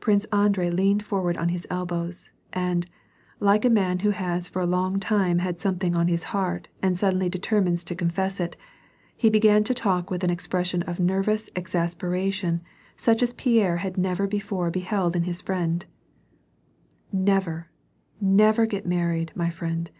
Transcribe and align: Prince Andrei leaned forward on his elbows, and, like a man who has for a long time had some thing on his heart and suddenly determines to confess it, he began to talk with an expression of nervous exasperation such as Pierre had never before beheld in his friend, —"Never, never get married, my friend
Prince 0.00 0.24
Andrei 0.32 0.70
leaned 0.70 1.02
forward 1.04 1.36
on 1.36 1.50
his 1.50 1.66
elbows, 1.68 2.30
and, 2.54 2.86
like 3.40 3.62
a 3.62 3.68
man 3.68 3.98
who 3.98 4.08
has 4.08 4.48
for 4.48 4.62
a 4.62 4.66
long 4.66 4.98
time 4.98 5.40
had 5.40 5.60
some 5.60 5.76
thing 5.76 5.94
on 5.94 6.08
his 6.08 6.24
heart 6.24 6.68
and 6.80 6.98
suddenly 6.98 7.28
determines 7.28 7.84
to 7.84 7.94
confess 7.94 8.40
it, 8.40 8.56
he 9.14 9.28
began 9.28 9.62
to 9.64 9.74
talk 9.74 10.10
with 10.10 10.24
an 10.24 10.30
expression 10.30 10.80
of 10.84 10.98
nervous 10.98 11.50
exasperation 11.54 12.62
such 12.96 13.22
as 13.22 13.34
Pierre 13.34 13.76
had 13.84 13.98
never 13.98 14.26
before 14.26 14.70
beheld 14.70 15.14
in 15.14 15.24
his 15.24 15.42
friend, 15.42 15.84
—"Never, 17.12 17.68
never 18.18 18.64
get 18.64 18.86
married, 18.86 19.30
my 19.34 19.50
friend 19.50 19.90